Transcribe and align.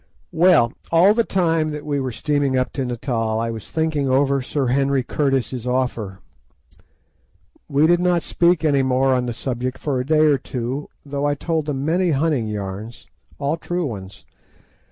Well, 0.31 0.73
all 0.91 1.13
the 1.13 1.23
time 1.23 1.69
that 1.69 1.85
we 1.85 1.99
were 1.99 2.11
steaming 2.11 2.57
up 2.57 2.73
to 2.73 2.85
Natal 2.85 3.39
I 3.39 3.51
was 3.51 3.69
thinking 3.69 4.09
over 4.09 4.41
Sir 4.41 4.65
Henry 4.65 5.03
Curtis's 5.03 5.67
offer. 5.67 6.21
We 7.69 7.85
did 7.85 7.99
not 7.99 8.23
speak 8.23 8.65
any 8.65 8.81
more 8.81 9.13
on 9.13 9.27
the 9.27 9.33
subject 9.33 9.77
for 9.77 9.99
a 9.99 10.03
day 10.07 10.25
or 10.25 10.39
two, 10.39 10.89
though 11.05 11.25
I 11.25 11.35
told 11.35 11.67
them 11.67 11.85
many 11.85 12.09
hunting 12.09 12.47
yarns, 12.47 13.05
all 13.37 13.57
true 13.57 13.85
ones. 13.85 14.25